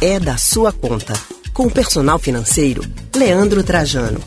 [0.00, 1.14] é da sua conta.
[1.54, 2.82] Com o personal financeiro,
[3.14, 4.20] Leandro Trajano.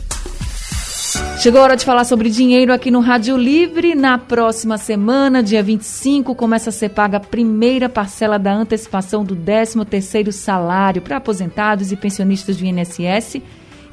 [1.38, 3.94] Chegou a hora de falar sobre dinheiro aqui no Rádio Livre.
[3.94, 9.36] Na próxima semana, dia 25, começa a ser paga a primeira parcela da antecipação do
[9.36, 13.40] 13º salário para aposentados e pensionistas do INSS.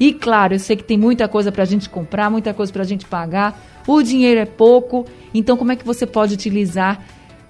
[0.00, 2.82] E claro, eu sei que tem muita coisa para a gente comprar, muita coisa para
[2.82, 3.58] a gente pagar.
[3.86, 7.04] O dinheiro é pouco, então como é que você pode utilizar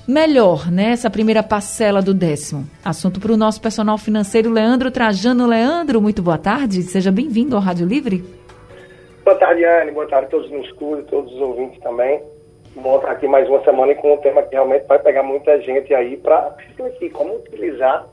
[0.09, 2.66] melhor né, essa primeira parcela do décimo?
[2.82, 5.46] Assunto para o nosso personal financeiro, Leandro Trajano.
[5.46, 8.25] Leandro, muito boa tarde, seja bem-vindo ao Rádio Livre.
[9.22, 9.93] Boa tarde, Anne.
[9.93, 12.22] Boa tarde a todos no estúdio, todos os ouvintes também.
[12.75, 15.61] Bom estar aqui mais uma semana e com um tema que realmente vai pegar muita
[15.61, 18.06] gente aí para refletir como utilizar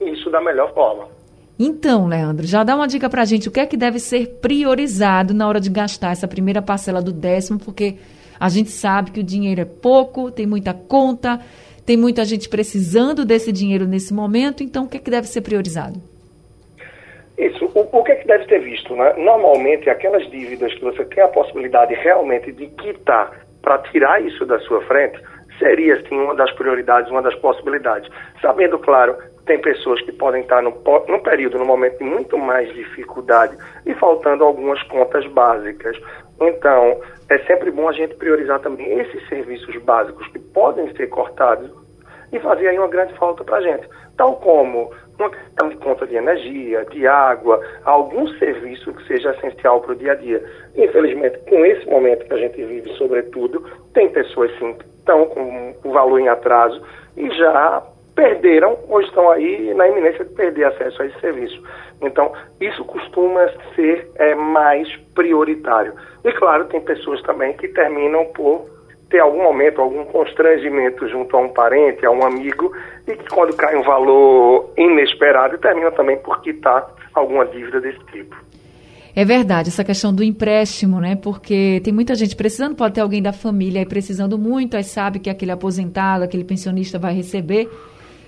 [0.00, 1.06] isso da melhor forma.
[1.56, 3.48] Então, Leandro, já dá uma dica para a gente.
[3.48, 7.12] O que é que deve ser priorizado na hora de gastar essa primeira parcela do
[7.12, 7.58] décimo?
[7.58, 7.96] Porque
[8.40, 11.38] a gente sabe que o dinheiro é pouco, tem muita conta,
[11.84, 14.62] tem muita gente precisando desse dinheiro nesse momento.
[14.62, 16.00] Então, o que é que deve ser priorizado?
[17.36, 17.66] Isso.
[17.74, 18.96] O, o que é que deve ter visto?
[18.96, 19.14] Né?
[19.18, 24.58] Normalmente, aquelas dívidas que você tem a possibilidade realmente de quitar para tirar isso da
[24.60, 25.20] sua frente,
[25.58, 28.10] seria, sim, uma das prioridades, uma das possibilidades.
[28.40, 30.72] Sabendo, claro, tem pessoas que podem estar num,
[31.08, 35.96] num período, num momento de muito mais dificuldade e faltando algumas contas básicas.
[36.40, 41.70] Então, é sempre bom a gente priorizar também esses serviços básicos que podem ser cortados
[42.32, 43.88] e fazer aí uma grande falta para a gente.
[44.16, 49.80] Tal como uma questão de conta de energia, de água, algum serviço que seja essencial
[49.80, 50.42] para o dia a dia.
[50.76, 55.74] Infelizmente, com esse momento que a gente vive, sobretudo, tem pessoas sim que estão com
[55.84, 56.80] o valor em atraso
[57.16, 57.82] e já
[58.20, 61.62] perderam ou estão aí na iminência de perder acesso a esse serviço.
[62.02, 65.94] Então, isso costuma ser é, mais prioritário.
[66.22, 68.68] E, claro, tem pessoas também que terminam por
[69.08, 72.72] ter algum momento, algum constrangimento junto a um parente, a um amigo,
[73.08, 78.36] e que quando cai um valor inesperado, termina também por quitar alguma dívida desse tipo.
[79.16, 81.16] É verdade, essa questão do empréstimo, né?
[81.16, 85.18] Porque tem muita gente precisando, pode ter alguém da família aí precisando muito, aí sabe
[85.18, 87.68] que aquele aposentado, aquele pensionista vai receber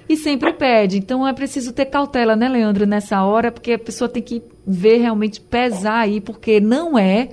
[0.09, 0.99] e sempre pede.
[0.99, 4.99] Então é preciso ter cautela, né, Leandro, nessa hora, porque a pessoa tem que ver
[4.99, 7.29] realmente pesar aí, porque não é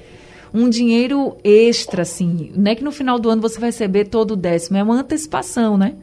[0.53, 2.52] um dinheiro extra, assim.
[2.56, 4.96] Não é que no final do ano você vai receber todo o décimo, é uma
[4.96, 5.96] antecipação, né?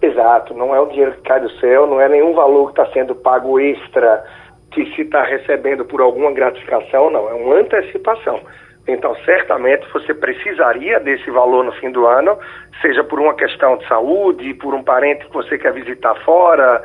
[0.00, 2.92] Exato, não é o dinheiro que cai do céu, não é nenhum valor que está
[2.92, 4.24] sendo pago extra
[4.72, 8.40] que se está recebendo por alguma gratificação, não, é uma antecipação.
[8.86, 12.36] Então, certamente você precisaria desse valor no fim do ano,
[12.80, 16.82] seja por uma questão de saúde, por um parente que você quer visitar fora,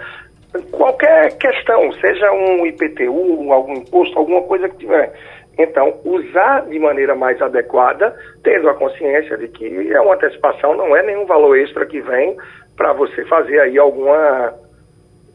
[0.71, 5.11] qualquer questão, seja um IPTU, algum imposto, alguma coisa que tiver.
[5.57, 10.95] Então, usar de maneira mais adequada, tendo a consciência de que é uma antecipação, não
[10.95, 12.37] é nenhum valor extra que vem
[12.75, 14.53] para você fazer aí alguma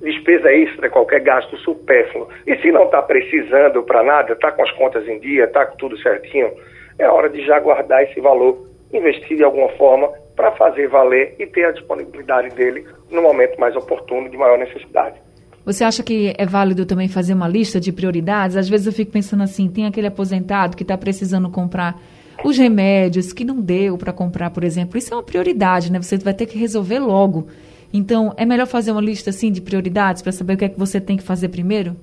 [0.03, 2.29] despesa extra, qualquer gasto supérfluo.
[2.47, 5.77] E se não está precisando para nada, está com as contas em dia, está com
[5.77, 6.51] tudo certinho,
[6.99, 11.47] é hora de já guardar esse valor, investir de alguma forma para fazer valer e
[11.47, 15.17] ter a disponibilidade dele no momento mais oportuno, de maior necessidade.
[15.65, 18.57] Você acha que é válido também fazer uma lista de prioridades?
[18.57, 22.01] Às vezes eu fico pensando assim, tem aquele aposentado que está precisando comprar
[22.43, 24.99] os remédios que não deu para comprar, por exemplo.
[24.99, 26.03] Isso é uma prioridade, né?
[26.03, 27.47] Você vai ter que resolver logo.
[27.93, 30.79] Então, é melhor fazer uma lista assim de prioridades para saber o que é que
[30.79, 31.95] você tem que fazer primeiro?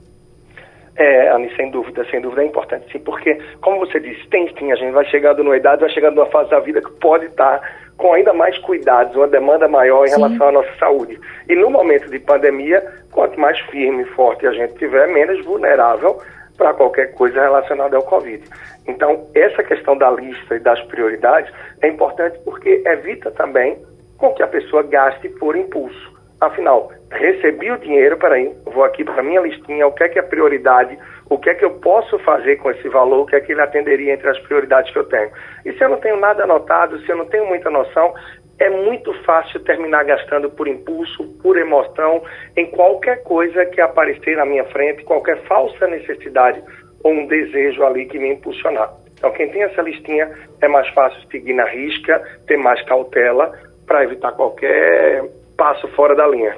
[1.00, 4.70] É, Anny, sem dúvida, sem dúvida é importante sim, porque, como você disse, tem sim,
[4.70, 7.62] a gente vai chegando numa idade, vai chegando numa fase da vida que pode estar
[7.96, 10.18] com ainda mais cuidados, uma demanda maior em sim.
[10.18, 11.18] relação à nossa saúde.
[11.48, 16.22] E no momento de pandemia, quanto mais firme e forte a gente tiver, menos vulnerável
[16.58, 18.44] para qualquer coisa relacionada ao Covid.
[18.86, 21.50] Então, essa questão da lista e das prioridades
[21.82, 23.78] é importante porque evita também
[24.20, 26.20] com que a pessoa gaste por impulso.
[26.40, 30.20] Afinal, recebi o dinheiro, peraí, vou aqui para a minha listinha, o que é que
[30.20, 30.98] é prioridade,
[31.30, 33.62] o que é que eu posso fazer com esse valor, o que é que ele
[33.62, 35.30] atenderia entre as prioridades que eu tenho.
[35.66, 38.14] E se eu não tenho nada anotado, se eu não tenho muita noção,
[38.58, 42.22] é muito fácil terminar gastando por impulso, por emoção,
[42.56, 46.62] em qualquer coisa que aparecer na minha frente, qualquer falsa necessidade
[47.04, 48.94] ou um desejo ali que me impulsionar.
[49.18, 50.30] Então, quem tem essa listinha
[50.62, 53.52] é mais fácil seguir na risca, ter mais cautela
[53.90, 55.28] para evitar qualquer
[55.58, 56.56] passo fora da linha.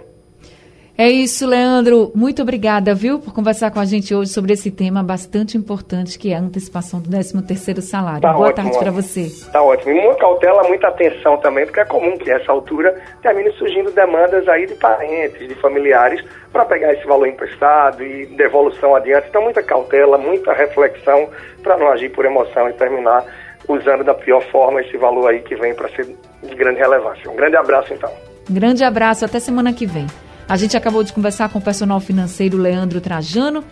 [0.97, 2.11] É isso, Leandro.
[2.13, 6.33] Muito obrigada, viu, por conversar com a gente hoje sobre esse tema bastante importante que
[6.33, 8.21] é a antecipação do 13º salário.
[8.21, 9.27] Tá Boa ótimo, tarde para você.
[9.51, 9.93] Tá ótimo.
[9.93, 14.47] E muita cautela, muita atenção também, porque é comum que essa altura termine surgindo demandas
[14.49, 19.27] aí de parentes, de familiares, para pegar esse valor emprestado e devolução adiante.
[19.29, 21.29] Então, muita cautela, muita reflexão
[21.63, 23.25] para não agir por emoção e terminar
[23.71, 26.06] usando da pior forma esse valor aí que vem para ser
[26.44, 27.29] de grande relevância.
[27.29, 28.12] Um grande abraço, então.
[28.50, 29.25] Grande abraço.
[29.25, 30.07] Até semana que vem.
[30.47, 33.63] A gente acabou de conversar com o personal financeiro Leandro Trajano.